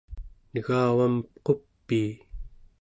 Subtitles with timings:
[0.53, 1.13] negavam
[1.45, 2.11] qupii